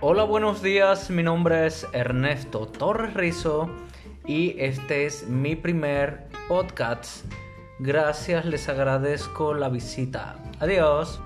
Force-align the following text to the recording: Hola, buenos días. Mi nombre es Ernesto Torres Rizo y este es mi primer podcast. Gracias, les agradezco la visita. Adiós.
Hola, 0.00 0.22
buenos 0.22 0.62
días. 0.62 1.10
Mi 1.10 1.24
nombre 1.24 1.66
es 1.66 1.84
Ernesto 1.92 2.68
Torres 2.68 3.14
Rizo 3.14 3.68
y 4.26 4.54
este 4.56 5.06
es 5.06 5.26
mi 5.26 5.56
primer 5.56 6.28
podcast. 6.46 7.24
Gracias, 7.80 8.44
les 8.44 8.68
agradezco 8.68 9.54
la 9.54 9.68
visita. 9.68 10.36
Adiós. 10.60 11.20